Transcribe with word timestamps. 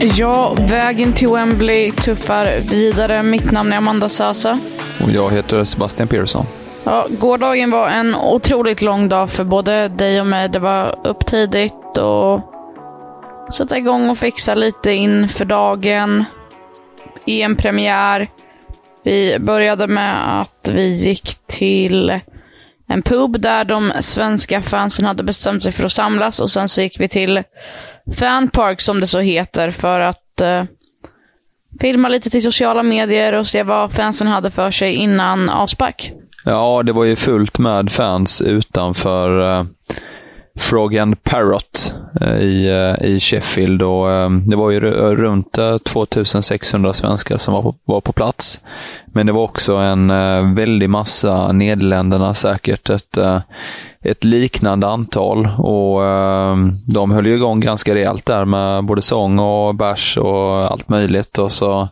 Ja, 0.00 0.54
vägen 0.58 1.12
till 1.12 1.28
Wembley 1.28 1.90
tuffar 1.90 2.60
vidare. 2.70 3.22
Mitt 3.22 3.52
namn 3.52 3.72
är 3.72 3.76
Amanda 3.76 4.08
Sasa. 4.08 4.58
Och 5.04 5.10
jag 5.10 5.30
heter 5.30 5.64
Sebastian 5.64 6.08
Persson. 6.08 6.46
Ja, 6.84 7.06
gårdagen 7.10 7.70
var 7.70 7.88
en 7.88 8.14
otroligt 8.14 8.82
lång 8.82 9.08
dag 9.08 9.30
för 9.30 9.44
både 9.44 9.88
dig 9.88 10.20
och 10.20 10.26
mig. 10.26 10.48
Det 10.48 10.58
var 10.58 11.06
upp 11.06 11.26
tidigt 11.26 11.98
och 11.98 12.40
sätta 13.54 13.78
igång 13.78 14.10
och 14.10 14.18
fixa 14.18 14.54
lite 14.54 14.92
inför 14.92 15.44
dagen. 15.44 16.24
EM-premiär. 17.26 18.28
Vi 19.04 19.38
började 19.38 19.86
med 19.86 20.40
att 20.40 20.68
vi 20.72 20.94
gick 20.94 21.34
till 21.46 22.20
en 22.88 23.02
pub 23.02 23.40
där 23.40 23.64
de 23.64 23.92
svenska 24.00 24.62
fansen 24.62 25.04
hade 25.06 25.22
bestämt 25.22 25.62
sig 25.62 25.72
för 25.72 25.84
att 25.84 25.92
samlas 25.92 26.40
och 26.40 26.50
sen 26.50 26.68
så 26.68 26.82
gick 26.82 27.00
vi 27.00 27.08
till 27.08 27.42
Fanpark 28.16 28.80
som 28.80 29.00
det 29.00 29.06
så 29.06 29.20
heter 29.20 29.70
för 29.70 30.00
att 30.00 30.40
eh, 30.40 30.64
filma 31.80 32.08
lite 32.08 32.30
till 32.30 32.42
sociala 32.42 32.82
medier 32.82 33.32
och 33.32 33.46
se 33.46 33.62
vad 33.62 33.92
fansen 33.92 34.26
hade 34.26 34.50
för 34.50 34.70
sig 34.70 34.94
innan 34.94 35.50
avspark. 35.50 36.12
Ja, 36.44 36.82
det 36.82 36.92
var 36.92 37.04
ju 37.04 37.16
fullt 37.16 37.58
med 37.58 37.92
fans 37.92 38.40
utanför 38.40 39.58
eh, 39.58 39.64
Frog 40.58 40.96
and 40.96 41.22
Parrot 41.22 41.94
eh, 42.20 42.38
i, 42.38 42.68
eh, 42.68 43.06
i 43.08 43.20
Sheffield. 43.20 43.82
Och, 43.82 44.12
ehm, 44.12 44.50
det 44.50 44.56
var 44.56 44.70
ju 44.70 44.80
runt 44.80 45.58
eh, 45.58 45.78
2600 45.78 46.92
svenskar 46.92 47.38
som 47.38 47.54
var 47.54 47.62
på, 47.62 47.74
var 47.84 48.00
på 48.00 48.12
plats. 48.12 48.60
Men 49.06 49.26
det 49.26 49.32
var 49.32 49.42
också 49.42 49.76
en 49.76 50.08
väldig 50.54 50.90
massa 50.90 51.52
Nederländerna, 51.52 52.34
säkert 52.34 52.90
ett, 52.90 53.18
ett 54.02 54.24
liknande 54.24 54.86
antal. 54.88 55.48
Och 55.58 56.04
ehm, 56.04 56.76
De 56.86 57.10
höll 57.10 57.26
ju 57.26 57.34
igång 57.34 57.60
ganska 57.60 57.94
rejält 57.94 58.26
där 58.26 58.44
med 58.44 58.84
både 58.84 59.02
sång 59.02 59.38
och 59.38 59.74
bärs 59.74 60.18
och 60.18 60.72
allt 60.72 60.88
möjligt. 60.88 61.38
Och 61.38 61.52
så 61.52 61.88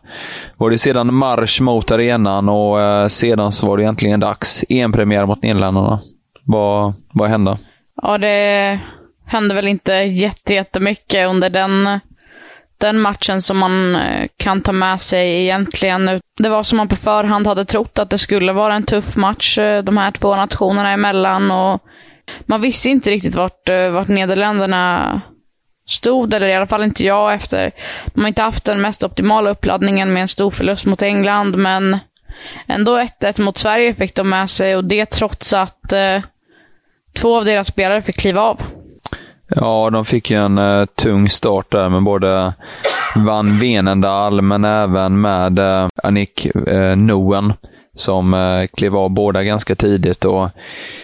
var 0.57 0.69
det 0.69 0.77
sedan 0.77 1.13
marsch 1.13 1.61
mot 1.61 1.91
arenan 1.91 2.49
och 2.49 3.11
sedan 3.11 3.51
så 3.51 3.67
var 3.67 3.77
det 3.77 3.83
egentligen 3.83 4.19
dags. 4.19 4.63
EM-premiär 4.69 5.25
mot 5.25 5.43
Nederländerna. 5.43 5.99
Vad, 6.43 6.93
vad 7.11 7.29
hände? 7.29 7.57
Ja, 8.01 8.17
det 8.17 8.79
hände 9.25 9.55
väl 9.55 9.67
inte 9.67 9.93
jätte- 9.93 10.53
jättemycket 10.53 11.27
under 11.27 11.49
den, 11.49 11.99
den 12.77 12.99
matchen 13.01 13.41
som 13.41 13.57
man 13.57 13.95
eh, 13.95 14.27
kan 14.37 14.61
ta 14.61 14.71
med 14.71 15.01
sig 15.01 15.41
egentligen. 15.43 16.21
Det 16.39 16.49
var 16.49 16.63
som 16.63 16.77
man 16.77 16.87
på 16.87 16.95
förhand 16.95 17.47
hade 17.47 17.65
trott 17.65 17.99
att 17.99 18.09
det 18.09 18.17
skulle 18.17 18.53
vara 18.53 18.73
en 18.75 18.83
tuff 18.83 19.15
match 19.15 19.57
eh, 19.59 19.83
de 19.83 19.97
här 19.97 20.11
två 20.11 20.35
nationerna 20.35 20.91
emellan. 20.91 21.51
Och 21.51 21.81
man 22.45 22.61
visste 22.61 22.89
inte 22.89 23.11
riktigt 23.11 23.35
vart, 23.35 23.69
eh, 23.69 23.89
vart 23.89 24.07
Nederländerna 24.07 25.21
stod, 25.87 26.33
eller 26.33 26.47
i 26.47 26.55
alla 26.55 26.67
fall 26.67 26.83
inte 26.83 27.05
jag 27.05 27.33
efter. 27.33 27.71
De 28.05 28.21
har 28.21 28.27
inte 28.27 28.41
haft 28.41 28.65
den 28.65 28.81
mest 28.81 29.03
optimala 29.03 29.49
uppladdningen 29.49 30.13
med 30.13 30.21
en 30.21 30.27
stor 30.27 30.51
förlust 30.51 30.85
mot 30.85 31.01
England, 31.01 31.55
men 31.55 31.97
ändå 32.67 32.97
1-1 32.97 33.41
mot 33.41 33.57
Sverige 33.57 33.95
fick 33.95 34.15
de 34.15 34.29
med 34.29 34.49
sig 34.49 34.75
och 34.75 34.83
det 34.85 35.05
trots 35.05 35.53
att 35.53 35.93
eh, 35.93 36.21
två 37.17 37.37
av 37.37 37.45
deras 37.45 37.67
spelare 37.67 38.01
fick 38.01 38.17
kliva 38.17 38.41
av. 38.41 38.61
Ja, 39.55 39.89
de 39.89 40.05
fick 40.05 40.31
ju 40.31 40.37
en 40.37 40.57
eh, 40.57 40.85
tung 40.85 41.29
start 41.29 41.71
där 41.71 41.89
med 41.89 42.03
både 42.03 42.53
Van 43.15 43.59
Venendal 43.59 44.41
men 44.41 44.65
även 44.65 45.21
med 45.21 45.59
eh, 45.59 45.87
Annick 46.03 46.45
eh, 46.67 46.95
Noen 46.95 47.53
som 47.95 48.33
eh, 48.33 48.67
klev 48.77 48.95
av 48.95 49.09
båda 49.09 49.43
ganska 49.43 49.75
tidigt. 49.75 50.25
Och, 50.25 50.49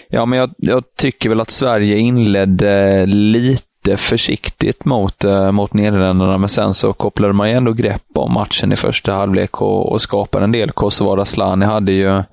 ja, 0.10 0.26
men 0.26 0.40
jag, 0.40 0.54
jag 0.58 0.84
tycker 0.98 1.30
väl 1.30 1.42
att 1.42 1.52
Sverige 1.52 1.98
inledde 1.98 3.00
eh, 3.00 3.08
lite 3.08 3.98
försiktigt 3.98 4.86
mot, 4.86 5.24
eh, 5.24 5.52
mot 5.52 5.74
Nederländerna, 5.74 6.38
men 6.38 6.50
sen 6.50 6.74
så 6.74 6.94
kopplade 6.94 7.34
man 7.34 7.50
ju 7.50 7.56
ändå 7.56 7.74
grepp 7.74 8.04
om 8.16 8.34
matchen 8.34 8.72
i 8.72 8.76
första 8.76 9.14
halvlek 9.14 9.62
och, 9.62 9.92
och 9.92 10.02
skapade 10.02 10.44
en 10.44 10.52
del. 10.52 10.72
Kosovare 10.72 11.22
Asllani 11.22 11.66
hade 11.66 11.92
ju 11.92 12.24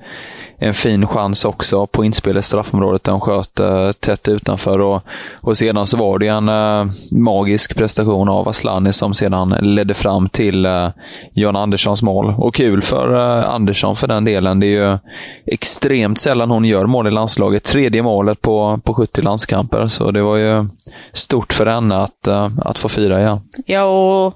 en 0.62 0.74
fin 0.74 1.06
chans 1.06 1.44
också 1.44 1.86
på 1.86 2.04
inspel 2.04 2.36
i 2.36 2.42
straffområdet 2.42 3.04
Den 3.04 3.20
sköt 3.20 3.60
eh, 3.60 3.92
tätt 3.92 4.28
utanför. 4.28 4.80
Och, 4.80 5.02
och 5.40 5.56
sedan 5.56 5.86
så 5.86 5.96
var 5.96 6.18
det 6.18 6.26
en 6.26 6.48
eh, 6.48 6.92
magisk 7.10 7.76
prestation 7.76 8.28
av 8.28 8.48
Asllani 8.48 8.92
som 8.92 9.14
sedan 9.14 9.48
ledde 9.60 9.94
fram 9.94 10.28
till 10.28 10.66
eh, 10.66 10.88
John 11.32 11.56
Anderssons 11.56 12.02
mål. 12.02 12.34
Och 12.38 12.54
kul 12.54 12.82
för 12.82 13.14
eh, 13.14 13.54
Andersson 13.54 13.96
för 13.96 14.06
den 14.06 14.24
delen. 14.24 14.60
Det 14.60 14.66
är 14.66 14.90
ju 14.90 14.98
extremt 15.46 16.18
sällan 16.18 16.50
hon 16.50 16.64
gör 16.64 16.86
mål 16.86 17.06
i 17.06 17.10
landslaget. 17.10 17.64
Tredje 17.64 18.02
målet 18.02 18.42
på, 18.42 18.80
på 18.84 18.94
70 18.94 19.22
landskamper, 19.22 19.86
så 19.86 20.10
det 20.10 20.22
var 20.22 20.36
ju 20.36 20.68
stort 21.12 21.52
för 21.52 21.66
henne 21.66 21.96
att, 21.96 22.26
eh, 22.26 22.50
att 22.64 22.78
få 22.78 22.88
fira 22.88 23.20
igen. 23.20 23.40
Ja, 23.66 23.84
och 23.84 24.34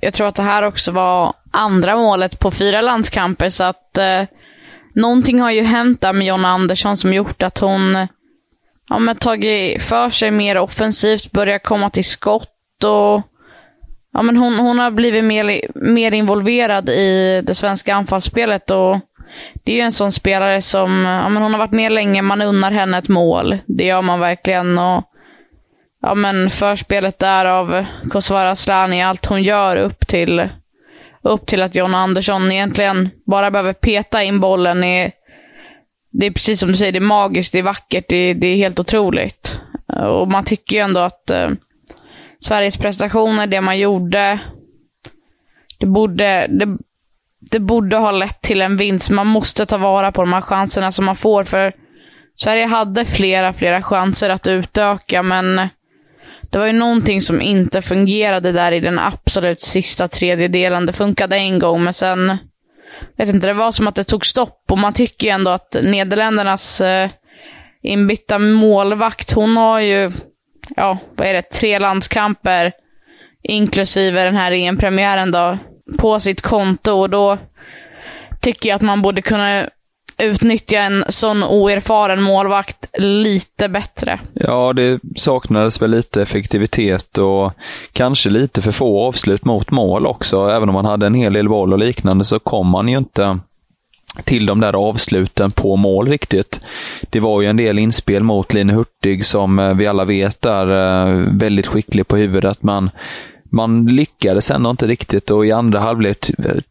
jag 0.00 0.14
tror 0.14 0.26
att 0.26 0.34
det 0.34 0.42
här 0.42 0.62
också 0.62 0.92
var 0.92 1.32
andra 1.50 1.96
målet 1.96 2.38
på 2.38 2.50
fyra 2.50 2.80
landskamper, 2.80 3.48
så 3.48 3.64
att 3.64 3.98
eh, 3.98 4.22
någonting 4.92 5.40
har 5.40 5.50
ju 5.50 5.62
hänt 5.62 6.00
där 6.00 6.12
med 6.12 6.26
Jonna 6.26 6.48
Andersson 6.48 6.96
som 6.96 7.12
gjort 7.12 7.42
att 7.42 7.58
hon 7.58 8.06
ja, 8.88 8.98
men 8.98 9.16
tagit 9.16 9.84
för 9.84 10.10
sig 10.10 10.30
mer 10.30 10.58
offensivt, 10.58 11.32
börjat 11.32 11.62
komma 11.62 11.90
till 11.90 12.04
skott 12.04 12.84
och 12.84 13.22
ja, 14.12 14.22
men 14.22 14.36
hon, 14.36 14.58
hon 14.58 14.78
har 14.78 14.90
blivit 14.90 15.24
mer, 15.24 15.60
mer 15.74 16.14
involverad 16.14 16.88
i 16.88 17.42
det 17.46 17.54
svenska 17.54 17.94
anfallsspelet. 17.94 18.70
och 18.70 19.00
det 19.64 19.72
är 19.72 19.76
ju 19.76 19.82
en 19.82 19.92
sån 19.92 20.12
spelare 20.12 20.62
som, 20.62 21.04
ja, 21.04 21.28
men 21.28 21.42
hon 21.42 21.52
har 21.52 21.58
varit 21.58 21.72
med 21.72 21.92
länge, 21.92 22.22
man 22.22 22.42
unnar 22.42 22.72
henne 22.72 22.98
ett 22.98 23.08
mål. 23.08 23.58
Det 23.66 23.84
gör 23.84 24.02
man 24.02 24.20
verkligen. 24.20 24.78
och 24.78 25.04
ja, 26.02 26.14
men 26.14 26.50
förspelet 26.50 27.18
där 27.18 27.46
av 27.46 27.84
Kosovare 28.10 28.50
Asllani, 28.50 29.02
allt 29.02 29.26
hon 29.26 29.42
gör 29.42 29.76
upp 29.76 30.06
till, 30.06 30.48
upp 31.22 31.46
till 31.46 31.62
att 31.62 31.74
John 31.74 31.94
Andersson 31.94 32.52
egentligen 32.52 33.10
bara 33.26 33.50
behöver 33.50 33.72
peta 33.72 34.22
in 34.22 34.40
bollen. 34.40 34.84
i... 34.84 35.12
det 36.10 36.26
är 36.26 36.30
precis 36.30 36.60
som 36.60 36.68
du 36.68 36.74
säger, 36.74 36.92
det 36.92 36.98
är 36.98 37.00
magiskt, 37.00 37.52
det 37.52 37.58
är 37.58 37.62
vackert, 37.62 38.04
det 38.08 38.16
är, 38.16 38.34
det 38.34 38.46
är 38.46 38.56
helt 38.56 38.80
otroligt. 38.80 39.60
Och 40.20 40.28
man 40.28 40.44
tycker 40.44 40.76
ju 40.76 40.82
ändå 40.82 41.00
att 41.00 41.30
eh, 41.30 41.50
Sveriges 42.40 42.76
prestationer, 42.76 43.46
det 43.46 43.60
man 43.60 43.78
gjorde, 43.78 44.38
det 45.78 45.86
borde, 45.86 46.46
det, 46.46 46.78
det 47.50 47.60
borde 47.60 47.96
ha 47.96 48.10
lett 48.10 48.40
till 48.40 48.62
en 48.62 48.76
vinst. 48.76 49.10
Man 49.10 49.26
måste 49.26 49.66
ta 49.66 49.78
vara 49.78 50.12
på 50.12 50.22
de 50.22 50.32
här 50.32 50.40
chanserna 50.40 50.92
som 50.92 51.04
man 51.04 51.16
får, 51.16 51.44
för 51.44 51.72
Sverige 52.34 52.66
hade 52.66 53.04
flera, 53.04 53.52
flera 53.52 53.82
chanser 53.82 54.30
att 54.30 54.48
utöka, 54.48 55.22
men 55.22 55.68
det 56.52 56.58
var 56.58 56.66
ju 56.66 56.72
någonting 56.72 57.20
som 57.20 57.42
inte 57.42 57.82
fungerade 57.82 58.52
där 58.52 58.72
i 58.72 58.80
den 58.80 58.98
absolut 58.98 59.60
sista 59.60 60.08
tredjedelen. 60.08 60.86
Det 60.86 60.92
funkade 60.92 61.36
en 61.36 61.58
gång, 61.58 61.84
men 61.84 61.92
sen... 61.92 62.36
vet 63.16 63.28
inte, 63.28 63.46
det 63.46 63.52
var 63.52 63.72
som 63.72 63.88
att 63.88 63.94
det 63.94 64.04
tog 64.04 64.26
stopp. 64.26 64.64
Och 64.70 64.78
man 64.78 64.92
tycker 64.92 65.26
ju 65.26 65.30
ändå 65.30 65.50
att 65.50 65.76
Nederländernas 65.82 66.80
eh, 66.80 67.10
inbytta 67.82 68.38
målvakt, 68.38 69.32
hon 69.32 69.56
har 69.56 69.80
ju, 69.80 70.10
ja, 70.76 70.98
vad 71.16 71.28
är 71.28 71.34
det, 71.34 71.42
tre 71.42 71.78
landskamper, 71.78 72.72
inklusive 73.42 74.24
den 74.24 74.36
här 74.36 74.52
EM-premiären 74.52 75.30
då, 75.30 75.58
på 75.98 76.20
sitt 76.20 76.42
konto. 76.42 76.92
Och 76.92 77.10
då 77.10 77.38
tycker 78.40 78.68
jag 78.68 78.76
att 78.76 78.82
man 78.82 79.02
borde 79.02 79.22
kunna 79.22 79.68
utnyttja 80.22 80.78
en 80.78 81.04
sån 81.08 81.42
oerfaren 81.42 82.22
målvakt 82.22 82.86
lite 82.98 83.68
bättre. 83.68 84.20
Ja, 84.34 84.72
det 84.72 85.00
saknades 85.16 85.82
väl 85.82 85.90
lite 85.90 86.22
effektivitet 86.22 87.18
och 87.18 87.52
kanske 87.92 88.30
lite 88.30 88.62
för 88.62 88.72
få 88.72 89.00
avslut 89.00 89.44
mot 89.44 89.70
mål 89.70 90.06
också. 90.06 90.48
Även 90.48 90.68
om 90.68 90.72
man 90.72 90.84
hade 90.84 91.06
en 91.06 91.14
hel 91.14 91.32
del 91.32 91.48
boll 91.48 91.72
och 91.72 91.78
liknande 91.78 92.24
så 92.24 92.38
kom 92.38 92.66
man 92.66 92.88
ju 92.88 92.98
inte 92.98 93.38
till 94.24 94.46
de 94.46 94.60
där 94.60 94.72
avsluten 94.72 95.50
på 95.50 95.76
mål 95.76 96.08
riktigt. 96.08 96.60
Det 97.10 97.20
var 97.20 97.40
ju 97.40 97.48
en 97.48 97.56
del 97.56 97.78
inspel 97.78 98.22
mot 98.22 98.54
Line 98.54 98.70
Hurtig 98.70 99.24
som 99.24 99.58
eh, 99.58 99.74
vi 99.74 99.86
alla 99.86 100.04
vet 100.04 100.46
är 100.46 100.66
eh, 100.66 101.28
väldigt 101.32 101.66
skicklig 101.66 102.08
på 102.08 102.16
huvudet, 102.16 102.62
men 102.62 102.90
man 103.52 103.86
lyckades 103.86 104.50
ändå 104.50 104.70
inte 104.70 104.86
riktigt 104.86 105.30
och 105.30 105.46
i 105.46 105.52
andra 105.52 105.80
halvlek 105.80 106.18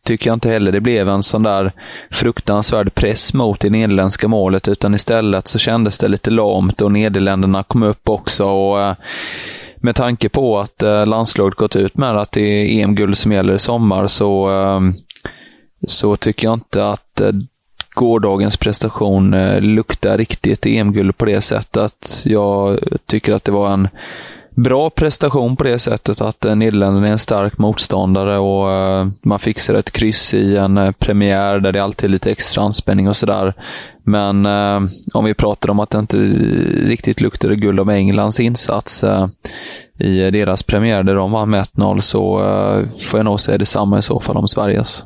tycker 0.03 0.29
jag 0.29 0.35
inte 0.35 0.49
heller 0.49 0.71
det 0.71 0.81
blev 0.81 1.09
en 1.09 1.23
sån 1.23 1.43
där 1.43 1.71
fruktansvärd 2.11 2.95
press 2.95 3.33
mot 3.33 3.59
det 3.59 3.69
nederländska 3.69 4.27
målet, 4.27 4.67
utan 4.67 4.93
istället 4.93 5.47
så 5.47 5.59
kändes 5.59 5.97
det 5.97 6.07
lite 6.07 6.29
lamt 6.29 6.81
och 6.81 6.91
Nederländerna 6.91 7.63
kom 7.63 7.83
upp 7.83 8.09
också. 8.09 8.45
och 8.45 8.81
eh, 8.81 8.95
med 9.77 9.95
tanke 9.95 10.29
på 10.29 10.59
att 10.59 10.83
eh, 10.83 11.05
landslaget 11.05 11.57
gått 11.57 11.75
ut 11.75 11.97
med 11.97 12.17
att 12.17 12.31
det 12.31 12.41
är 12.41 12.83
EM-guld 12.83 13.17
som 13.17 13.31
gäller 13.31 13.53
i 13.53 13.59
sommar 13.59 14.07
så 14.07 14.49
ehm, 14.49 14.93
så 15.87 16.17
tycker 16.17 16.47
jag 16.47 16.53
inte 16.53 16.87
att 16.87 17.21
eh, 17.21 17.31
gårdagens 17.93 18.57
prestation 18.57 19.33
eh, 19.33 19.61
luktar 19.61 20.17
riktigt 20.17 20.65
EM-guld 20.65 21.17
på 21.17 21.25
det 21.25 21.41
sättet. 21.41 22.23
Jag 22.25 22.79
tycker 23.05 23.33
att 23.33 23.43
det 23.43 23.51
var 23.51 23.73
en 23.73 23.87
bra 24.55 24.89
prestation 24.89 25.55
på 25.55 25.63
det 25.63 25.79
sättet 25.79 26.21
att 26.21 26.45
eh, 26.45 26.55
Nederländerna 26.55 27.07
är 27.07 27.11
en 27.11 27.19
stark 27.19 27.57
motståndare 27.57 28.37
och 28.37 28.71
eh, 28.71 29.07
man 29.21 29.39
fixar 29.39 29.73
ett 29.73 29.91
kryss 29.91 30.33
i 30.33 30.57
en 30.57 30.77
eh, 30.77 30.91
premiär 30.91 31.59
där 31.59 31.71
det 31.71 31.83
alltid 31.83 32.09
är 32.09 32.11
lite 32.11 32.31
extra 32.31 32.63
anspänning 32.63 33.07
och 33.07 33.15
sådär. 33.15 33.53
Men 34.03 34.45
om 35.13 35.25
vi 35.25 35.33
pratar 35.33 35.69
om 35.69 35.79
att 35.79 35.89
det 35.89 35.99
inte 35.99 36.17
riktigt 36.87 37.21
luktade 37.21 37.55
guld 37.55 37.79
om 37.79 37.89
Englands 37.89 38.39
insats 38.39 39.03
i 39.99 40.31
deras 40.31 40.63
premiär 40.63 41.03
där 41.03 41.15
de 41.15 41.31
vann 41.31 41.49
med 41.49 41.63
1-0 41.63 41.99
så 41.99 42.37
får 42.99 43.19
jag 43.19 43.25
nog 43.25 43.39
säga 43.39 43.57
detsamma 43.57 43.97
i 43.97 44.01
så 44.01 44.19
fall 44.19 44.37
om 44.37 44.47
Sveriges. 44.47 45.05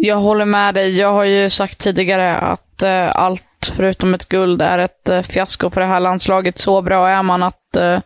Jag 0.00 0.16
håller 0.16 0.44
med 0.44 0.74
dig. 0.74 0.98
Jag 0.98 1.12
har 1.12 1.24
ju 1.24 1.50
sagt 1.50 1.78
tidigare 1.78 2.36
att 2.36 2.82
eh, 2.82 3.16
allt 3.16 3.72
förutom 3.76 4.14
ett 4.14 4.28
guld 4.28 4.62
är 4.62 4.78
ett 4.78 5.08
eh, 5.08 5.22
fiasko 5.22 5.70
för 5.70 5.80
det 5.80 5.86
här 5.86 6.00
landslaget. 6.00 6.58
Så 6.58 6.82
bra 6.82 7.08
är 7.08 7.22
man 7.22 7.42
att 7.42 7.76
eh, 7.76 7.98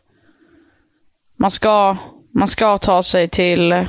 man, 1.43 1.51
ska, 1.51 1.97
man 2.35 2.49
ska 2.49 2.79
ta 2.79 3.03
sig 3.03 3.29
till, 3.29 3.87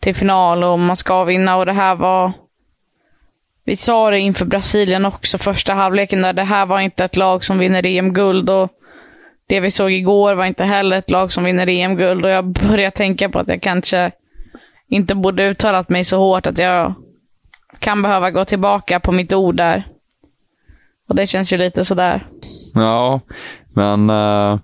till 0.00 0.14
final 0.14 0.64
och 0.64 0.78
man 0.78 0.96
ska 0.96 1.24
vinna. 1.24 1.56
Och 1.56 1.66
det 1.66 1.72
här 1.72 1.94
var... 1.94 2.32
Vi 3.64 3.76
sa 3.76 4.10
det 4.10 4.20
inför 4.20 4.44
Brasilien 4.44 5.04
också, 5.04 5.38
första 5.38 5.74
halvleken, 5.74 6.22
där 6.22 6.32
det 6.32 6.44
här 6.44 6.66
var 6.66 6.80
inte 6.80 7.04
ett 7.04 7.16
lag 7.16 7.44
som 7.44 7.58
vinner 7.58 7.86
EM-guld. 7.86 8.50
Och 8.50 8.70
det 9.46 9.60
vi 9.60 9.70
såg 9.70 9.92
igår 9.92 10.34
var 10.34 10.44
inte 10.44 10.64
heller 10.64 10.98
ett 10.98 11.10
lag 11.10 11.32
som 11.32 11.44
vinner 11.44 11.68
EM-guld. 11.68 12.24
Och 12.24 12.30
jag 12.30 12.44
börjar 12.44 12.90
tänka 12.90 13.28
på 13.28 13.38
att 13.38 13.48
jag 13.48 13.62
kanske 13.62 14.10
inte 14.88 15.14
borde 15.14 15.48
uttalat 15.48 15.88
mig 15.88 16.04
så 16.04 16.18
hårt 16.18 16.46
att 16.46 16.58
jag 16.58 16.94
kan 17.78 18.02
behöva 18.02 18.30
gå 18.30 18.44
tillbaka 18.44 19.00
på 19.00 19.12
mitt 19.12 19.32
ord 19.32 19.56
där. 19.56 19.88
Och 21.08 21.14
det 21.14 21.26
känns 21.26 21.52
ju 21.52 21.56
lite 21.56 21.84
sådär. 21.84 22.26
Ja, 22.74 23.20
men 23.74 24.10
äh, 24.10 24.58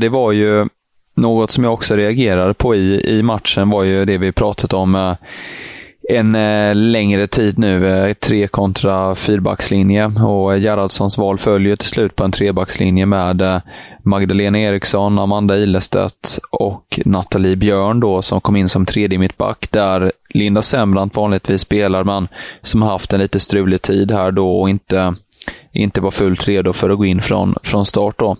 det 0.00 0.08
var 0.08 0.32
ju 0.32 0.68
något 1.14 1.50
som 1.50 1.64
jag 1.64 1.72
också 1.72 1.96
reagerade 1.96 2.54
på 2.54 2.74
i, 2.74 3.18
i 3.18 3.22
matchen 3.22 3.70
var 3.70 3.84
ju 3.84 4.04
det 4.04 4.18
vi 4.18 4.32
pratat 4.32 4.72
om 4.72 4.94
eh, 4.94 5.14
en 6.08 6.34
eh, 6.34 6.74
längre 6.74 7.26
tid 7.26 7.58
nu. 7.58 7.88
Eh, 7.88 8.14
tre 8.14 8.46
kontra 8.46 9.14
fyrbackslinje 9.14 10.06
och 10.06 10.58
Gerhardssons 10.58 11.18
val 11.18 11.38
följer 11.38 11.76
till 11.76 11.88
slut 11.88 12.16
på 12.16 12.24
en 12.24 12.32
trebackslinje 12.32 13.06
med 13.06 13.62
Magdalena 14.02 14.58
Eriksson, 14.58 15.18
Amanda 15.18 15.58
Ilestedt 15.58 16.38
och 16.50 17.00
Nathalie 17.04 17.56
Björn 17.56 18.00
då 18.00 18.22
som 18.22 18.40
kom 18.40 18.56
in 18.56 18.68
som 18.68 18.86
tredje 18.86 19.18
mittback 19.18 19.68
där 19.70 20.12
Linda 20.28 20.62
Sembrant 20.62 21.16
vanligtvis 21.16 21.60
spelar 21.60 22.04
men 22.04 22.28
som 22.60 22.82
har 22.82 22.90
haft 22.90 23.12
en 23.12 23.20
lite 23.20 23.40
strulig 23.40 23.82
tid 23.82 24.10
här 24.10 24.30
då 24.30 24.60
och 24.60 24.70
inte, 24.70 25.14
inte 25.72 26.00
var 26.00 26.10
fullt 26.10 26.48
redo 26.48 26.72
för 26.72 26.90
att 26.90 26.98
gå 26.98 27.04
in 27.04 27.20
från, 27.20 27.54
från 27.62 27.86
start 27.86 28.18
då. 28.18 28.36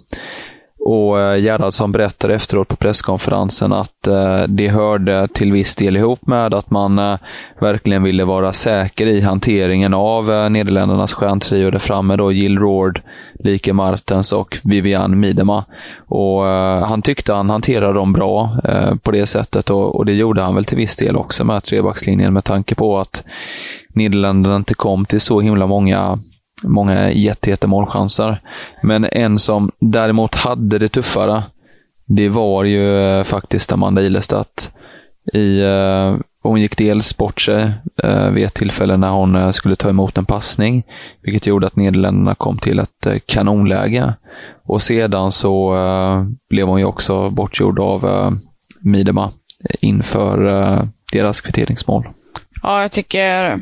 Och 0.86 1.20
eh, 1.20 1.42
Gerhardsson 1.42 1.92
berättade 1.92 2.34
efteråt 2.34 2.68
på 2.68 2.76
presskonferensen 2.76 3.72
att 3.72 4.06
eh, 4.06 4.42
det 4.48 4.68
hörde 4.68 5.28
till 5.28 5.52
viss 5.52 5.76
del 5.76 5.96
ihop 5.96 6.26
med 6.26 6.54
att 6.54 6.70
man 6.70 6.98
eh, 6.98 7.18
verkligen 7.60 8.02
ville 8.02 8.24
vara 8.24 8.52
säker 8.52 9.06
i 9.06 9.20
hanteringen 9.20 9.94
av 9.94 10.50
Nederländernas 10.50 11.14
stjärntrio 11.14 11.70
där 11.70 11.78
framme 11.78 12.16
då 12.16 12.32
Jill 12.32 12.58
Roord, 12.58 13.00
Like 13.34 13.72
Martens 13.72 14.32
och 14.32 14.58
Vivian 14.64 15.20
Miedema. 15.20 15.64
Och 16.08 16.42
han 16.86 17.02
tyckte 17.02 17.32
han 17.32 17.50
hanterade 17.50 17.92
dem 17.92 18.12
bra 18.12 18.56
på 19.02 19.10
det 19.10 19.26
sättet 19.26 19.70
och 19.70 20.06
det 20.06 20.12
gjorde 20.12 20.42
han 20.42 20.54
väl 20.54 20.64
till 20.64 20.76
viss 20.76 20.96
del 20.96 21.16
också 21.16 21.44
med 21.44 21.62
trebackslinjen 21.62 22.32
med 22.32 22.44
tanke 22.44 22.74
på 22.74 22.98
att 22.98 23.24
Nederländerna 23.88 24.56
inte 24.56 24.74
kom 24.74 25.04
till 25.04 25.20
så 25.20 25.40
himla 25.40 25.66
många 25.66 26.18
många 26.64 27.10
jättejätte 27.12 27.66
målchanser. 27.66 28.40
Men 28.82 29.04
en 29.04 29.38
som 29.38 29.70
däremot 29.80 30.34
hade 30.34 30.78
det 30.78 30.88
tuffare, 30.88 31.42
det 32.06 32.28
var 32.28 32.64
ju 32.64 32.98
eh, 32.98 33.22
faktiskt 33.24 33.72
Amanda 33.72 34.02
Ilestedt. 34.02 34.74
I, 35.32 35.60
eh, 35.60 36.16
hon 36.42 36.60
gick 36.60 36.76
dels 36.76 37.16
bort 37.16 37.40
sig 37.40 37.72
eh, 38.02 38.30
vid 38.30 38.44
ett 38.44 38.54
tillfälle 38.54 38.96
när 38.96 39.10
hon 39.10 39.36
eh, 39.36 39.50
skulle 39.50 39.76
ta 39.76 39.88
emot 39.88 40.18
en 40.18 40.24
passning, 40.24 40.82
vilket 41.22 41.46
gjorde 41.46 41.66
att 41.66 41.76
Nederländerna 41.76 42.34
kom 42.34 42.58
till 42.58 42.78
ett 42.78 43.06
eh, 43.06 43.18
kanonläge. 43.26 44.14
Och 44.64 44.82
sedan 44.82 45.32
så 45.32 45.74
blev 46.50 46.66
hon 46.66 46.78
ju 46.78 46.84
också 46.84 47.30
bortgjord 47.30 47.78
av 47.78 48.06
eh, 48.06 48.30
Midema 48.80 49.32
inför 49.80 50.88
deras 51.12 51.40
kvitteringsmål. 51.40 52.08
Ja, 52.62 52.82
jag 52.82 52.92
tycker 52.92 53.60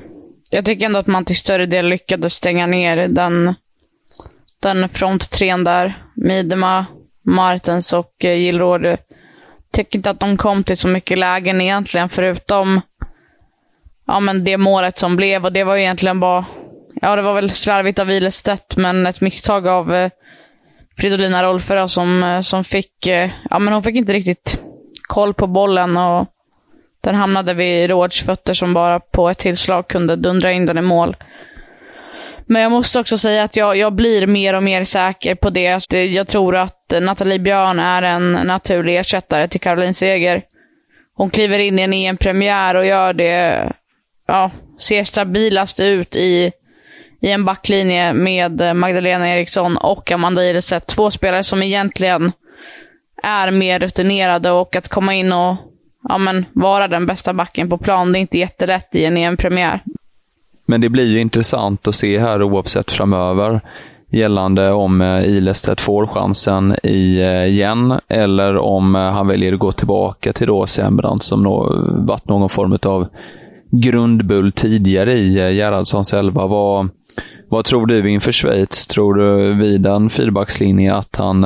jag 0.54 0.64
tycker 0.64 0.86
ändå 0.86 0.98
att 0.98 1.06
man 1.06 1.24
till 1.24 1.36
större 1.36 1.66
del 1.66 1.88
lyckades 1.88 2.32
stänga 2.32 2.66
ner 2.66 3.08
den, 3.08 3.54
den 4.60 4.88
fronttrean 4.88 5.64
där. 5.64 6.02
Midema, 6.14 6.86
Martens 7.24 7.92
och 7.92 8.24
eh, 8.24 8.34
Gillråd. 8.34 8.96
Tycker 9.72 9.98
inte 9.98 10.10
att 10.10 10.20
de 10.20 10.36
kom 10.36 10.64
till 10.64 10.76
så 10.76 10.88
mycket 10.88 11.18
lägen 11.18 11.60
egentligen, 11.60 12.08
förutom 12.08 12.80
ja, 14.06 14.20
men 14.20 14.44
det 14.44 14.56
målet 14.56 14.98
som 14.98 15.16
blev. 15.16 15.44
Och 15.44 15.52
det 15.52 15.64
var 15.64 15.76
egentligen 15.76 16.20
bara, 16.20 16.44
ja 17.00 17.16
det 17.16 17.22
var 17.22 17.34
väl 17.34 17.50
slarvigt 17.50 17.98
av 17.98 18.10
Ilestedt, 18.10 18.76
men 18.76 19.06
ett 19.06 19.20
misstag 19.20 19.68
av 19.68 19.94
eh, 19.94 20.10
Fridolina 20.98 21.44
Rolfö 21.44 21.88
som, 21.88 22.22
eh, 22.22 22.40
som 22.40 22.64
fick, 22.64 23.06
eh, 23.06 23.30
ja 23.50 23.58
men 23.58 23.72
hon 23.72 23.82
fick 23.82 23.96
inte 23.96 24.12
riktigt 24.12 24.62
koll 25.08 25.34
på 25.34 25.46
bollen 25.46 25.96
och 25.96 26.28
den 27.02 27.14
hamnade 27.14 27.54
vid 27.54 27.90
Råds 27.90 28.22
fötter 28.22 28.54
som 28.54 28.74
bara 28.74 29.00
på 29.00 29.28
ett 29.28 29.38
tillslag 29.38 29.88
kunde 29.88 30.16
dundra 30.16 30.52
in 30.52 30.66
den 30.66 30.78
i 30.78 30.82
mål. 30.82 31.16
Men 32.46 32.62
jag 32.62 32.72
måste 32.72 33.00
också 33.00 33.18
säga 33.18 33.42
att 33.42 33.56
jag, 33.56 33.76
jag 33.76 33.92
blir 33.92 34.26
mer 34.26 34.54
och 34.54 34.62
mer 34.62 34.84
säker 34.84 35.34
på 35.34 35.48
alltså, 35.48 35.88
det. 35.90 36.06
Jag 36.06 36.28
tror 36.28 36.56
att 36.56 36.92
Nathalie 37.00 37.38
Björn 37.38 37.78
är 37.78 38.02
en 38.02 38.32
naturlig 38.32 38.98
ersättare 38.98 39.48
till 39.48 39.60
Caroline 39.60 39.94
Seger. 39.94 40.42
Hon 41.14 41.30
kliver 41.30 41.58
in 41.58 41.78
i 41.78 41.82
en 41.82 41.92
EM-premiär 41.92 42.74
och 42.74 42.86
gör 42.86 43.12
det, 43.12 43.72
ja, 44.26 44.50
ser 44.78 45.04
stabilast 45.04 45.80
ut 45.80 46.16
i, 46.16 46.52
i 47.20 47.30
en 47.30 47.44
backlinje 47.44 48.12
med 48.12 48.76
Magdalena 48.76 49.28
Eriksson 49.28 49.76
och 49.76 50.12
Amanda 50.12 50.44
Ilestedt. 50.44 50.86
Två 50.86 51.10
spelare 51.10 51.44
som 51.44 51.62
egentligen 51.62 52.32
är 53.22 53.50
mer 53.50 53.78
rutinerade 53.78 54.50
och 54.50 54.76
att 54.76 54.88
komma 54.88 55.14
in 55.14 55.32
och 55.32 55.56
ja, 56.08 56.18
men, 56.18 56.44
vara 56.52 56.88
den 56.88 57.06
bästa 57.06 57.34
backen 57.34 57.68
på 57.68 57.78
plan. 57.78 58.12
Det 58.12 58.18
är 58.18 58.20
inte 58.20 58.38
jättelätt 58.38 58.88
i 58.94 59.04
en 59.04 59.16
EM-premiär. 59.16 59.82
Men 60.66 60.80
det 60.80 60.88
blir 60.88 61.06
ju 61.06 61.20
intressant 61.20 61.88
att 61.88 61.94
se 61.94 62.18
här 62.18 62.42
oavsett 62.42 62.92
framöver 62.92 63.60
gällande 64.12 64.72
om 64.72 65.00
eh, 65.00 65.24
Ilestedt 65.24 65.80
får 65.80 66.06
chansen 66.06 66.74
eh, 66.82 67.46
igen 67.46 68.00
eller 68.08 68.56
om 68.56 68.96
eh, 68.96 69.02
han 69.02 69.26
väljer 69.26 69.52
att 69.52 69.58
gå 69.58 69.72
tillbaka 69.72 70.32
till 70.32 70.46
då 70.46 70.66
Sembrant 70.66 71.22
som 71.22 71.40
nå, 71.40 71.84
varit 72.06 72.28
någon 72.28 72.48
form 72.48 72.78
av 72.82 73.06
grundbull 73.70 74.52
tidigare 74.52 75.14
i 75.14 75.32
Gerhardssons 75.32 76.12
elva. 76.14 76.46
Vad, 76.46 76.88
vad 77.48 77.64
tror 77.64 77.86
du 77.86 78.10
inför 78.10 78.32
Schweiz? 78.32 78.86
Tror 78.86 79.14
du 79.14 79.54
vid 79.54 79.86
en 79.86 80.10
fyrbackslinje 80.10 80.94
att 80.94 81.16
han 81.16 81.44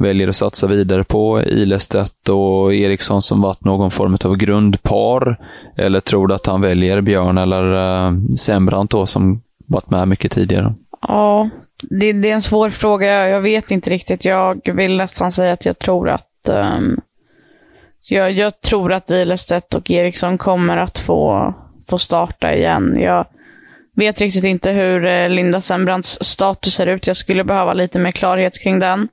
väljer 0.00 0.28
att 0.28 0.36
satsa 0.36 0.66
vidare 0.66 1.04
på 1.04 1.42
Ilestedt 1.42 2.28
och 2.28 2.74
Eriksson 2.74 3.22
som 3.22 3.42
varit 3.42 3.64
någon 3.64 3.90
form 3.90 4.16
av 4.24 4.36
grundpar? 4.36 5.36
Eller 5.76 6.00
tror 6.00 6.26
du 6.26 6.34
att 6.34 6.46
han 6.46 6.60
väljer 6.60 7.00
Björn 7.00 7.38
eller 7.38 7.64
uh, 7.64 8.18
Sembrant 8.38 8.90
då 8.90 9.06
som 9.06 9.42
varit 9.66 9.90
med 9.90 10.08
mycket 10.08 10.32
tidigare? 10.32 10.74
Ja, 11.02 11.50
det, 11.82 12.12
det 12.12 12.30
är 12.30 12.34
en 12.34 12.42
svår 12.42 12.70
fråga. 12.70 13.28
Jag 13.28 13.40
vet 13.40 13.70
inte 13.70 13.90
riktigt. 13.90 14.24
Jag 14.24 14.74
vill 14.74 14.96
nästan 14.96 15.32
säga 15.32 15.52
att 15.52 15.66
jag 15.66 15.78
tror 15.78 16.08
att 16.08 16.48
um, 16.48 17.00
jag, 18.08 18.32
jag, 18.32 18.60
tror 18.60 18.92
att 18.92 19.10
Ilestedt 19.10 19.74
och 19.74 19.90
Eriksson 19.90 20.38
kommer 20.38 20.76
att 20.76 20.98
få, 20.98 21.54
få 21.88 21.98
starta 21.98 22.54
igen. 22.54 22.96
Jag, 23.00 23.26
vet 24.00 24.20
riktigt 24.20 24.44
inte 24.44 24.70
hur 24.70 25.06
eh, 25.06 25.28
Linda 25.28 25.60
Sembrants 25.60 26.18
status 26.20 26.74
ser 26.74 26.86
ut. 26.86 27.06
Jag 27.06 27.16
skulle 27.16 27.44
behöva 27.44 27.74
lite 27.74 27.98
mer 27.98 28.12
klarhet 28.12 28.62
kring 28.62 28.78
den. 28.78 29.08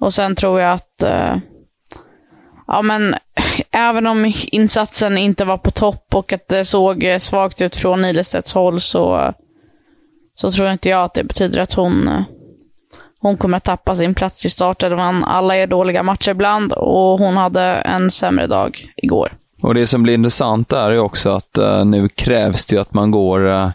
Och 0.00 0.14
sen 0.14 0.34
tror 0.34 0.60
jag 0.60 0.72
att 0.72 1.02
eh, 1.02 1.36
ja, 2.66 2.82
men 2.82 3.14
även 3.70 4.06
om 4.06 4.32
insatsen 4.46 5.18
inte 5.18 5.44
var 5.44 5.58
på 5.58 5.70
topp 5.70 6.14
och 6.14 6.32
att 6.32 6.48
det 6.48 6.64
såg 6.64 7.16
svagt 7.20 7.62
ut 7.62 7.76
från 7.76 8.02
Nilestedts 8.02 8.54
håll 8.54 8.80
så, 8.80 9.34
så 10.34 10.50
tror 10.50 10.70
inte 10.70 10.88
jag 10.88 11.04
att 11.04 11.14
det 11.14 11.24
betyder 11.24 11.60
att 11.60 11.74
hon, 11.74 12.08
eh, 12.08 12.22
hon 13.20 13.36
kommer 13.36 13.56
att 13.56 13.64
tappa 13.64 13.94
sin 13.94 14.14
plats 14.14 14.46
i 14.46 14.50
startelvan. 14.50 15.24
Alla 15.24 15.56
är 15.56 15.66
dåliga 15.66 16.02
matcher 16.02 16.30
ibland 16.30 16.72
och 16.72 17.18
hon 17.18 17.36
hade 17.36 17.62
en 17.62 18.10
sämre 18.10 18.46
dag 18.46 18.92
igår. 18.96 19.36
Och 19.64 19.74
Det 19.74 19.86
som 19.86 20.02
blir 20.02 20.14
intressant 20.14 20.72
är 20.72 20.90
ju 20.90 20.98
också 20.98 21.30
att 21.30 21.58
eh, 21.58 21.84
nu 21.84 22.08
krävs 22.08 22.66
det 22.66 22.78
att 22.78 22.94
man 22.94 23.10
går 23.10 23.48
eh, 23.48 23.70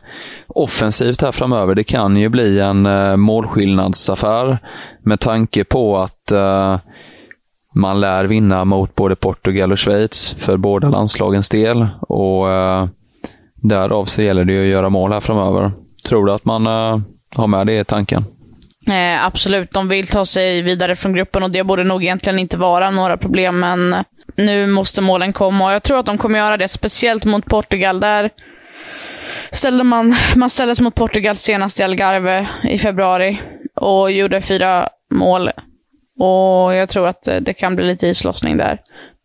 offensivt 0.48 1.22
här 1.22 1.32
framöver. 1.32 1.76
Det 1.76 1.84
kan 1.84 2.18
ju 2.18 2.30
bli 2.30 2.60
en 2.60 2.86
eh, 2.86 3.16
målskillnadsaffär 3.16 4.58
med 5.02 5.20
tanke 5.20 5.64
på 5.64 5.98
att 5.98 6.32
eh, 6.32 6.78
man 7.76 8.00
lär 8.00 8.26
vinna 8.26 8.66
mot 8.66 8.96
både 8.96 9.16
Portugal 9.16 9.72
och 9.72 9.80
Schweiz 9.80 10.36
för 10.40 10.58
båda 10.58 10.90
landslagens 10.90 11.50
del. 11.50 11.88
Och 12.02 12.52
eh, 12.52 12.88
Därav 13.56 14.06
så 14.06 14.22
gäller 14.22 14.46
det 14.46 14.54
ju 14.54 14.62
att 14.62 14.74
göra 14.74 14.90
mål 14.90 15.12
här 15.12 15.20
framöver. 15.20 15.72
Tror 16.08 16.26
du 16.26 16.32
att 16.32 16.46
man 16.46 16.68
eh, 16.68 17.00
har 17.36 17.48
med 17.48 17.68
det 17.68 17.80
i 17.80 17.84
tanken? 17.84 18.26
Eh, 18.88 19.26
absolut, 19.26 19.72
de 19.72 19.90
vill 19.90 20.08
ta 20.08 20.26
sig 20.26 20.62
vidare 20.62 20.96
från 20.96 21.14
gruppen 21.14 21.44
och 21.44 21.52
det 21.52 21.64
borde 21.64 21.84
nog 21.84 22.04
egentligen 22.04 22.40
inte 22.40 22.58
vara 22.58 22.92
några 22.92 23.18
problem, 23.18 23.60
men 23.60 24.04
nu 24.36 24.68
måste 24.68 25.02
målen 25.02 25.34
komma 25.34 25.66
och 25.66 25.72
jag 25.72 25.84
tror 25.84 26.00
att 26.00 26.06
de 26.06 26.18
kommer 26.18 26.40
göra 26.40 26.58
det, 26.58 26.68
speciellt 26.68 27.26
mot 27.26 27.46
Portugal. 27.46 28.00
Där 28.00 28.30
ställde 29.52 29.84
man, 29.84 30.16
man 30.36 30.50
ställdes 30.50 30.82
mot 30.82 30.96
Portugal 30.96 31.36
senast 31.36 31.80
i 31.80 31.84
Algarve 31.84 32.48
i 32.64 32.78
februari 32.78 33.42
och 33.76 34.12
gjorde 34.12 34.42
fyra 34.42 34.90
mål. 35.12 35.50
Och 36.20 36.76
jag 36.76 36.90
tror 36.90 37.08
att 37.08 37.28
det 37.42 37.54
kan 37.54 37.76
bli 37.76 37.86
lite 37.86 38.08
islossning 38.08 38.58
där. 38.58 38.80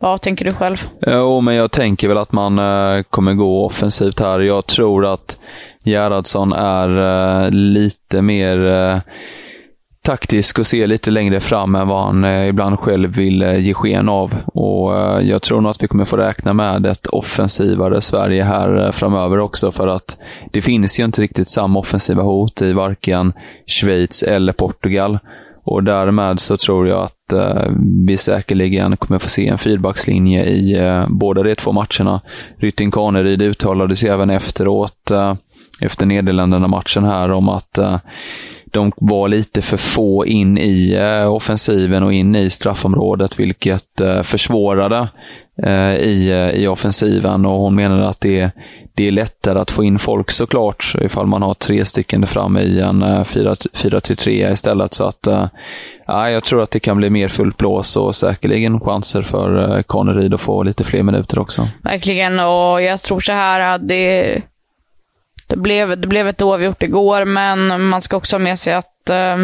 Vad 0.04 0.20
tänker 0.20 0.44
du 0.44 0.52
själv? 0.52 0.76
Jo, 1.06 1.40
men 1.40 1.54
jag 1.54 1.70
tänker 1.70 2.08
väl 2.08 2.18
att 2.18 2.32
man 2.32 2.58
eh, 2.58 3.02
kommer 3.02 3.34
gå 3.34 3.66
offensivt 3.66 4.20
här. 4.20 4.40
Jag 4.40 4.66
tror 4.66 5.06
att 5.06 5.38
Gerhardsson 5.84 6.52
är 6.52 6.88
eh, 7.44 7.50
lite 7.50 8.22
mer 8.22 8.66
eh, 8.66 9.00
taktisk 10.02 10.58
och 10.58 10.66
ser 10.66 10.86
lite 10.86 11.10
längre 11.10 11.40
fram 11.40 11.74
än 11.74 11.88
vad 11.88 12.04
han 12.04 12.24
ibland 12.24 12.78
själv 12.78 13.16
vill 13.16 13.42
ge 13.42 13.74
sken 13.74 14.08
av. 14.08 14.34
Och 14.46 14.92
Jag 15.22 15.42
tror 15.42 15.60
nog 15.60 15.70
att 15.70 15.82
vi 15.82 15.88
kommer 15.88 16.04
få 16.04 16.16
räkna 16.16 16.52
med 16.52 16.86
ett 16.86 17.06
offensivare 17.06 18.00
Sverige 18.00 18.42
här 18.42 18.92
framöver 18.92 19.38
också 19.38 19.72
för 19.72 19.88
att 19.88 20.18
det 20.52 20.62
finns 20.62 21.00
ju 21.00 21.04
inte 21.04 21.22
riktigt 21.22 21.48
samma 21.48 21.78
offensiva 21.78 22.22
hot 22.22 22.62
i 22.62 22.72
varken 22.72 23.32
Schweiz 23.66 24.22
eller 24.22 24.52
Portugal. 24.52 25.18
Och 25.64 25.84
därmed 25.84 26.40
så 26.40 26.56
tror 26.56 26.88
jag 26.88 27.02
att 27.02 27.32
eh, 27.32 27.70
vi 28.06 28.16
säkerligen 28.16 28.96
kommer 28.96 29.18
få 29.18 29.28
se 29.28 29.48
en 29.48 29.58
fyrbackslinje 29.58 30.44
i 30.44 30.78
eh, 30.78 31.06
båda 31.08 31.42
de 31.42 31.54
två 31.54 31.72
matcherna. 31.72 32.20
Rytting 32.58 32.90
Kaneryd 32.90 33.42
uttalade 33.42 33.96
sig 33.96 34.08
även 34.08 34.30
efteråt, 34.30 35.10
eh, 35.10 35.34
efter 35.80 36.06
Nederländerna-matchen 36.06 37.04
här, 37.04 37.30
om 37.30 37.48
att 37.48 37.78
eh, 37.78 37.98
de 38.74 38.92
var 38.96 39.28
lite 39.28 39.62
för 39.62 39.76
få 39.76 40.26
in 40.26 40.58
i 40.58 40.92
eh, 40.92 41.32
offensiven 41.32 42.02
och 42.02 42.12
in 42.12 42.34
i 42.34 42.50
straffområdet, 42.50 43.40
vilket 43.40 44.00
eh, 44.00 44.22
försvårade 44.22 45.08
eh, 45.62 45.94
i, 45.94 46.30
eh, 46.30 46.62
i 46.62 46.66
offensiven. 46.66 47.46
Och 47.46 47.58
hon 47.58 47.74
menade 47.74 48.08
att 48.08 48.20
det, 48.20 48.50
det 48.94 49.08
är 49.08 49.12
lättare 49.12 49.58
att 49.58 49.70
få 49.70 49.84
in 49.84 49.98
folk 49.98 50.30
såklart, 50.30 50.94
ifall 51.00 51.26
man 51.26 51.42
har 51.42 51.54
tre 51.54 51.84
stycken 51.84 52.20
där 52.20 52.28
framme 52.28 52.60
i 52.60 52.80
en 52.80 53.02
eh, 53.02 53.20
4-3 53.20 54.52
istället. 54.52 54.94
Så 54.94 55.04
att 55.04 55.26
eh, 55.26 55.46
ja, 56.06 56.30
jag 56.30 56.44
tror 56.44 56.62
att 56.62 56.70
det 56.70 56.80
kan 56.80 56.96
bli 56.96 57.10
mer 57.10 57.28
fullt 57.28 57.56
blås 57.56 57.96
och 57.96 58.14
säkerligen 58.14 58.80
chanser 58.80 59.22
för 59.22 59.82
Kaneryd 59.82 60.34
att 60.34 60.40
få 60.40 60.62
lite 60.62 60.84
fler 60.84 61.02
minuter 61.02 61.38
också. 61.38 61.68
Verkligen, 61.82 62.40
och 62.40 62.82
jag 62.82 63.00
tror 63.00 63.20
så 63.20 63.32
här 63.32 63.60
att 63.60 63.88
det 63.88 64.42
det 65.46 65.56
blev, 65.56 66.00
det 66.00 66.06
blev 66.06 66.28
ett 66.28 66.42
oavgjort 66.42 66.82
igår, 66.82 67.24
men 67.24 67.88
man 67.88 68.02
ska 68.02 68.16
också 68.16 68.36
ha 68.36 68.40
med 68.40 68.58
sig 68.58 68.74
att 68.74 69.10
eh, 69.10 69.36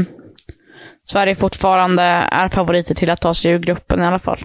Sverige 1.05 1.35
fortfarande 1.35 2.03
är 2.31 2.49
favoriter 2.49 2.95
till 2.95 3.11
att 3.11 3.21
ta 3.21 3.35
sig 3.35 3.51
ur 3.51 3.59
gruppen 3.59 4.01
i 4.03 4.07
alla 4.07 4.19
fall. 4.19 4.45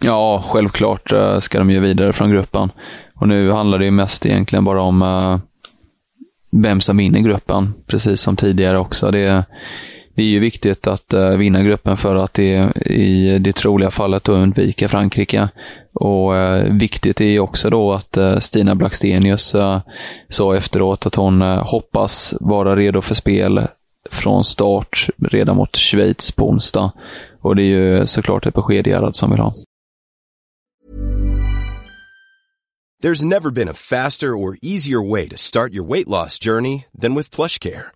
Ja, 0.00 0.44
självklart 0.46 1.12
eh, 1.12 1.38
ska 1.38 1.58
de 1.58 1.70
ju 1.70 1.80
vidare 1.80 2.12
från 2.12 2.30
gruppen. 2.30 2.72
Och 3.14 3.28
nu 3.28 3.50
handlar 3.50 3.78
det 3.78 3.84
ju 3.84 3.90
mest 3.90 4.26
egentligen 4.26 4.64
bara 4.64 4.82
om 4.82 5.02
eh, 5.02 5.38
vem 6.62 6.80
som 6.80 6.96
vinner 6.96 7.20
gruppen, 7.20 7.74
precis 7.86 8.20
som 8.20 8.36
tidigare 8.36 8.78
också. 8.78 9.10
Det, 9.10 9.44
det 10.16 10.22
är 10.22 10.26
ju 10.26 10.40
viktigt 10.40 10.86
att 10.86 11.14
uh, 11.14 11.30
vinna 11.30 11.62
gruppen 11.62 11.96
för 11.96 12.16
att 12.16 12.34
det 12.34 12.76
i 12.86 13.38
det 13.38 13.52
troliga 13.52 13.90
fallet 13.90 14.28
undvika 14.28 14.88
Frankrike. 14.88 15.48
Och 15.92 16.32
uh, 16.32 16.72
Viktigt 16.78 17.20
är 17.20 17.24
ju 17.24 17.40
också 17.40 17.70
då 17.70 17.92
att 17.92 18.16
uh, 18.16 18.38
Stina 18.38 18.74
Blackstenius 18.74 19.56
sa 20.28 20.56
efteråt 20.56 21.06
att 21.06 21.14
hon 21.14 21.42
hoppas 21.42 22.34
vara 22.40 22.76
redo 22.76 23.02
för 23.02 23.14
spel 23.14 23.66
från 24.10 24.44
start 24.44 25.08
redan 25.18 25.56
mot 25.56 25.76
Schweiz 25.76 26.32
på 26.32 26.48
onsdag. 26.48 26.92
Och 27.40 27.56
det 27.56 27.62
är 27.62 27.66
ju 27.66 28.06
såklart 28.06 28.46
ett 28.46 28.54
besked 28.54 28.86
Gerhard 28.86 29.16
som 29.16 29.30
vill 29.30 29.40
ha. 29.40 29.54
There's 33.02 33.24
never 33.24 33.50
been 33.50 33.68
a 33.68 33.74
faster 33.74 34.28
or 34.28 34.56
easier 34.62 35.10
way 35.10 35.28
to 35.28 35.36
start 35.36 35.72
your 35.72 35.92
weight 35.92 36.08
loss 36.08 36.38
journey 36.44 36.84
than 37.02 37.14
with 37.14 37.30
plush 37.30 37.58
care. 37.58 37.95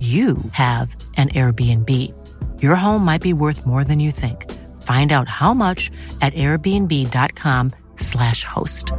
you 0.00 0.36
have 0.52 0.94
an 1.16 1.30
Airbnb. 1.30 1.90
Your 2.62 2.76
home 2.76 3.04
might 3.04 3.22
be 3.22 3.32
worth 3.32 3.66
more 3.66 3.84
than 3.84 3.98
you 4.00 4.12
think. 4.12 4.44
Find 4.82 5.12
out 5.12 5.28
how 5.28 5.54
much 5.54 5.90
at 6.20 6.34
airbnb.com 6.34 7.70
slash 7.96 8.44
host. 8.44 8.92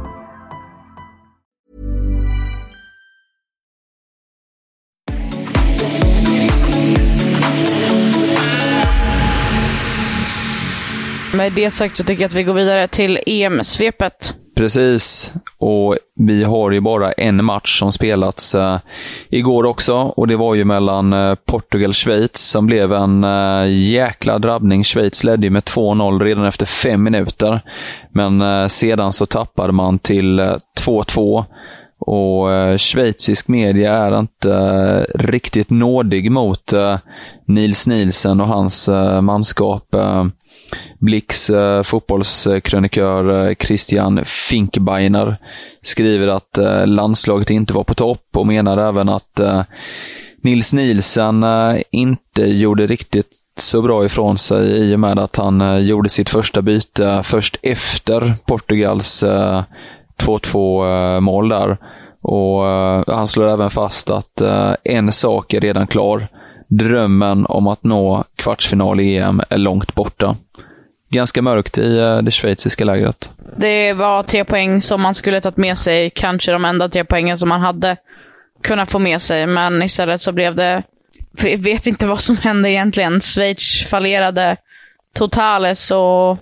Med 11.34 11.52
det 11.52 11.70
sagt 11.70 11.96
så 11.96 12.04
tycker 12.04 12.22
jag 12.22 12.28
att 12.28 12.34
vi 12.34 12.42
går 12.42 12.54
vidare 12.54 12.86
till 12.88 13.18
EM-svepet. 13.26 14.34
Precis. 14.58 15.32
Och 15.58 15.96
vi 16.16 16.44
har 16.44 16.70
ju 16.70 16.80
bara 16.80 17.12
en 17.12 17.44
match 17.44 17.78
som 17.78 17.92
spelats 17.92 18.54
uh, 18.54 18.76
igår 19.28 19.64
också 19.64 19.94
och 19.94 20.26
det 20.26 20.36
var 20.36 20.54
ju 20.54 20.64
mellan 20.64 21.12
eh, 21.12 21.30
uh, 21.30 21.34
Portugal-Schweiz 21.46 22.36
som 22.38 22.66
blev 22.66 22.92
en 22.92 23.24
uh, 23.24 23.68
jäkla 23.68 24.38
drabbning. 24.38 24.84
Schweiz 24.84 25.24
ledde 25.24 25.46
ju 25.46 25.50
med 25.50 25.62
2-0 25.62 26.24
redan 26.24 26.44
efter 26.44 26.66
fem 26.66 27.02
minuter. 27.02 27.60
Men 28.10 28.68
sedan 28.70 29.12
så 29.12 29.26
tappade 29.26 29.72
man 29.72 29.98
till 29.98 30.40
2-2. 30.80 31.44
Och 32.00 32.48
schweizisk 32.80 33.48
media 33.48 33.92
är 33.92 34.18
inte 34.18 35.06
riktigt 35.14 35.70
nådig 35.70 36.30
mot 36.30 36.72
Nils 37.46 37.86
Nielsen 37.86 38.40
och 38.40 38.46
hans 38.46 38.88
manskap. 39.22 39.94
Blicks 41.00 41.50
eh, 41.50 41.82
fotbollskrönikör 41.82 43.48
eh, 43.48 43.54
Christian 43.54 44.20
Finkbeiner 44.24 45.36
skriver 45.82 46.28
att 46.28 46.58
eh, 46.58 46.86
landslaget 46.86 47.50
inte 47.50 47.74
var 47.74 47.84
på 47.84 47.94
topp 47.94 48.26
och 48.36 48.46
menar 48.46 48.78
även 48.78 49.08
att 49.08 49.40
eh, 49.40 49.62
Nils 50.42 50.72
Nielsen 50.72 51.42
eh, 51.42 51.76
inte 51.90 52.42
gjorde 52.42 52.86
riktigt 52.86 53.32
så 53.56 53.82
bra 53.82 54.04
ifrån 54.04 54.38
sig 54.38 54.68
i 54.68 54.94
och 54.94 55.00
med 55.00 55.18
att 55.18 55.36
han 55.36 55.60
eh, 55.60 55.76
gjorde 55.76 56.08
sitt 56.08 56.30
första 56.30 56.62
byte 56.62 57.22
först 57.24 57.56
efter 57.62 58.34
Portugals 58.46 59.22
eh, 59.22 59.62
2-2 60.22 61.14
eh, 61.14 61.20
mål 61.20 61.48
där. 61.48 61.78
Och 62.22 62.68
eh, 62.68 63.02
Han 63.06 63.26
slår 63.26 63.48
även 63.48 63.70
fast 63.70 64.10
att 64.10 64.40
eh, 64.40 64.74
en 64.84 65.12
sak 65.12 65.54
är 65.54 65.60
redan 65.60 65.86
klar. 65.86 66.28
Drömmen 66.68 67.46
om 67.46 67.66
att 67.66 67.84
nå 67.84 68.24
kvartsfinal 68.36 69.00
i 69.00 69.16
EM 69.16 69.42
är 69.50 69.58
långt 69.58 69.94
borta 69.94 70.36
ganska 71.08 71.42
mörkt 71.42 71.78
i 71.78 71.98
eh, 71.98 72.18
det 72.18 72.30
schweiziska 72.30 72.84
lägret. 72.84 73.32
Det 73.56 73.92
var 73.92 74.22
tre 74.22 74.44
poäng 74.44 74.80
som 74.80 75.02
man 75.02 75.14
skulle 75.14 75.40
tagit 75.40 75.56
med 75.56 75.78
sig, 75.78 76.10
kanske 76.10 76.52
de 76.52 76.64
enda 76.64 76.88
tre 76.88 77.04
poängen 77.04 77.38
som 77.38 77.48
man 77.48 77.60
hade 77.60 77.96
kunnat 78.62 78.90
få 78.90 78.98
med 78.98 79.22
sig, 79.22 79.46
men 79.46 79.82
istället 79.82 80.20
så 80.20 80.32
blev 80.32 80.54
det 80.54 80.82
Vi 81.32 81.56
vet 81.56 81.86
inte 81.86 82.06
vad 82.06 82.20
som 82.20 82.36
hände 82.36 82.70
egentligen. 82.70 83.20
Schweiz 83.20 83.86
fallerade 83.90 84.56
totalt 85.14 85.90
och 85.92 86.38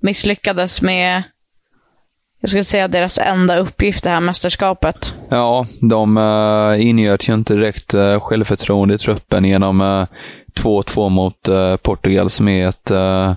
misslyckades 0.00 0.82
med, 0.82 1.22
jag 2.40 2.50
skulle 2.50 2.64
säga 2.64 2.88
deras 2.88 3.18
enda 3.18 3.56
uppgift 3.56 4.04
det 4.04 4.10
här 4.10 4.20
mästerskapet. 4.20 5.14
Ja, 5.28 5.66
de 5.80 6.16
uh, 6.16 6.86
ingöt 6.86 7.28
ju 7.28 7.34
inte 7.34 7.54
direkt 7.54 7.94
uh, 7.94 8.20
självförtroende 8.20 8.94
i 8.94 8.98
truppen 8.98 9.44
genom 9.44 9.80
uh, 9.80 10.06
2-2 10.56 11.08
mot 11.08 11.48
uh, 11.48 11.76
Portugal 11.76 12.30
som 12.30 12.48
är 12.48 12.68
ett 12.68 12.90
uh, 12.90 13.32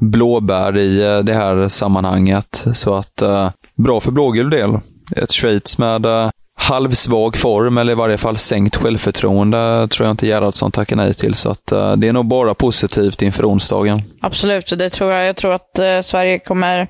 blåbär 0.00 0.78
i 0.78 1.22
det 1.22 1.34
här 1.34 1.68
sammanhanget. 1.68 2.64
Så 2.72 2.94
att 2.94 3.22
bra 3.74 4.00
för 4.00 4.10
blågul 4.10 4.50
del. 4.50 4.78
Ett 5.16 5.32
Schweiz 5.32 5.78
med 5.78 6.06
halvsvag 6.54 7.36
form, 7.36 7.78
eller 7.78 7.92
i 7.92 7.96
varje 7.96 8.18
fall 8.18 8.36
sänkt 8.36 8.76
självförtroende, 8.76 9.88
tror 9.88 10.06
jag 10.06 10.12
inte 10.12 10.26
Gerhardsson 10.26 10.70
tackar 10.70 10.96
nej 10.96 11.14
till. 11.14 11.34
Så 11.34 11.50
att, 11.50 11.66
det 11.96 12.08
är 12.08 12.12
nog 12.12 12.26
bara 12.26 12.54
positivt 12.54 13.22
inför 13.22 13.50
onsdagen. 13.50 14.02
Absolut, 14.20 14.78
det 14.78 14.90
tror 14.90 15.12
jag. 15.12 15.26
Jag 15.26 15.36
tror 15.36 15.54
att 15.54 16.04
Sverige 16.04 16.38
kommer 16.38 16.88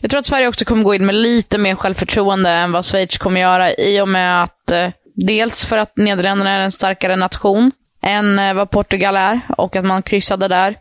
jag 0.00 0.10
tror 0.10 0.20
att 0.20 0.26
Sverige 0.26 0.48
också 0.48 0.64
kommer 0.64 0.84
gå 0.84 0.94
in 0.94 1.06
med 1.06 1.14
lite 1.14 1.58
mer 1.58 1.74
självförtroende 1.74 2.50
än 2.50 2.72
vad 2.72 2.84
Schweiz 2.84 3.18
kommer 3.18 3.40
göra 3.40 3.74
i 3.74 4.00
och 4.00 4.08
med 4.08 4.42
att 4.42 4.70
eh, 4.70 4.88
dels 5.14 5.64
för 5.64 5.78
att 5.78 5.96
Nederländerna 5.96 6.50
är 6.50 6.60
en 6.60 6.72
starkare 6.72 7.16
nation 7.16 7.72
än 8.02 8.38
eh, 8.38 8.54
vad 8.54 8.70
Portugal 8.70 9.16
är 9.16 9.40
och 9.56 9.76
att 9.76 9.84
man 9.84 10.02
kryssade 10.02 10.48
där. 10.48 10.76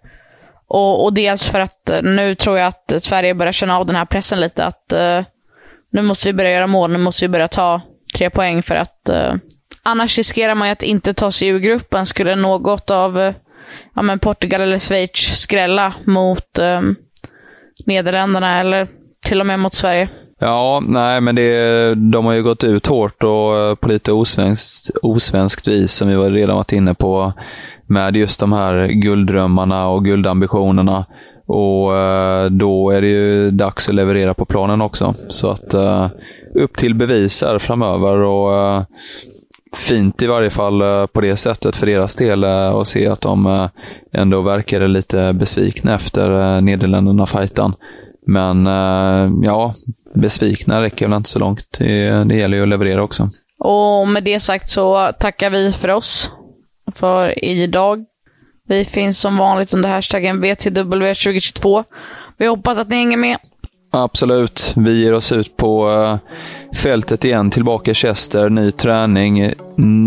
Och, 0.67 1.03
och 1.03 1.13
dels 1.13 1.43
för 1.43 1.59
att 1.59 1.89
eh, 1.89 2.01
nu 2.01 2.35
tror 2.35 2.57
jag 2.57 2.67
att 2.67 3.03
Sverige 3.03 3.35
börjar 3.35 3.53
känna 3.53 3.77
av 3.77 3.85
den 3.85 3.95
här 3.95 4.05
pressen 4.05 4.39
lite. 4.39 4.65
Att 4.65 4.93
eh, 4.93 5.21
nu 5.91 6.01
måste 6.01 6.29
vi 6.29 6.33
börja 6.33 6.51
göra 6.51 6.67
mål, 6.67 6.91
nu 6.91 6.97
måste 6.97 7.25
vi 7.25 7.29
börja 7.29 7.47
ta 7.47 7.81
tre 8.17 8.29
poäng 8.29 8.63
för 8.63 8.75
att 8.75 9.09
eh, 9.09 9.33
annars 9.83 10.17
riskerar 10.17 10.55
man 10.55 10.67
ju 10.67 10.71
att 10.71 10.83
inte 10.83 11.13
ta 11.13 11.31
sig 11.31 11.47
ur 11.47 11.59
gruppen. 11.59 12.05
Skulle 12.05 12.35
något 12.35 12.91
av 12.91 13.19
eh, 13.19 13.33
ja, 13.95 14.01
men 14.01 14.19
Portugal 14.19 14.61
eller 14.61 14.79
Schweiz 14.79 15.41
skrälla 15.41 15.93
mot 16.05 16.59
eh, 16.59 16.81
Nederländerna 17.85 18.59
eller 18.59 18.87
till 19.25 19.39
och 19.39 19.47
med 19.47 19.59
mot 19.59 19.73
Sverige. 19.73 20.09
Ja, 20.39 20.83
nej, 20.87 21.21
men 21.21 21.35
det, 21.35 21.95
de 21.95 22.25
har 22.25 22.33
ju 22.33 22.43
gått 22.43 22.63
ut 22.63 22.87
hårt 22.87 23.23
och 23.23 23.57
eh, 23.57 23.75
på 23.75 23.89
lite 23.89 24.11
osvenskt, 24.11 24.97
osvenskt 25.01 25.67
vis, 25.67 25.91
som 25.91 26.07
vi 26.07 26.15
redan 26.15 26.55
varit 26.55 26.73
inne 26.73 26.93
på, 26.93 27.33
med 27.87 28.15
just 28.15 28.39
de 28.39 28.53
här 28.53 28.87
gulddrömmarna 28.87 29.87
och 29.87 30.05
guldambitionerna. 30.05 31.05
Och 31.47 31.95
eh, 31.95 32.45
då 32.45 32.91
är 32.91 33.01
det 33.01 33.07
ju 33.07 33.51
dags 33.51 33.89
att 33.89 33.95
leverera 33.95 34.33
på 34.33 34.45
planen 34.45 34.81
också. 34.81 35.15
Så 35.27 35.51
att 35.51 35.73
eh, 35.73 36.09
upp 36.55 36.77
till 36.77 36.95
bevis 36.95 37.43
här 37.43 37.59
framöver. 37.59 38.21
och 38.21 38.85
Fint 39.77 40.21
i 40.21 40.27
varje 40.27 40.49
fall 40.49 40.81
eh, 40.81 41.05
på 41.05 41.21
det 41.21 41.37
sättet 41.37 41.75
för 41.75 41.87
deras 41.87 42.15
del 42.15 42.43
eh, 42.43 42.69
att 42.69 42.87
se 42.87 43.07
att 43.07 43.21
de 43.21 43.45
eh, 43.45 43.69
ändå 44.11 44.41
verkade 44.41 44.87
lite 44.87 45.33
besvikna 45.33 45.95
efter 45.95 46.61
Nederländerna 46.61 47.25
fighten 47.25 47.73
Men 48.27 48.65
ja, 49.43 49.73
besvikna 50.15 50.81
räcker 50.81 51.07
väl 51.07 51.17
inte 51.17 51.29
så 51.29 51.39
långt. 51.39 51.77
Det, 51.79 52.23
det 52.23 52.35
gäller 52.35 52.57
ju 52.57 52.63
att 52.63 52.69
leverera 52.69 53.03
också. 53.03 53.29
Och 53.59 54.07
med 54.07 54.23
det 54.23 54.39
sagt 54.39 54.69
så 54.69 55.11
tackar 55.19 55.49
vi 55.49 55.71
för 55.71 55.89
oss 55.89 56.31
för 56.95 57.45
idag. 57.45 58.05
Vi 58.67 58.85
finns 58.85 59.19
som 59.19 59.37
vanligt 59.37 59.73
under 59.73 59.89
hashtaggen 59.89 60.43
VTW2022. 60.43 61.83
Vi 62.37 62.47
hoppas 62.47 62.77
att 62.77 62.89
ni 62.89 62.95
hänger 62.95 63.17
med. 63.17 63.37
Absolut. 63.91 64.73
Vi 64.75 65.03
ger 65.03 65.13
oss 65.13 65.31
ut 65.31 65.57
på 65.57 65.89
uh, 65.89 66.17
fältet 66.75 67.25
igen, 67.25 67.49
tillbaka 67.49 67.91
i 67.91 67.93
Chester, 67.93 68.49
ny 68.49 68.71
träning, 68.71 69.53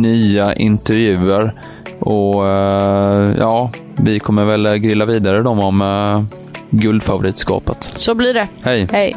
nya 0.01 0.55
intervjuer. 0.55 1.55
Och 2.01 2.35
uh, 2.35 3.37
ja, 3.39 3.71
vi 3.97 4.19
kommer 4.19 4.45
väl 4.45 4.79
grilla 4.79 5.05
vidare 5.05 5.43
dem 5.43 5.61
om 5.61 5.81
uh, 5.81 6.25
guldfavoritskapet. 6.71 7.93
Så 7.97 8.15
blir 8.15 8.35
det. 8.35 8.49
Hej. 8.63 8.89
Hej. 8.93 9.17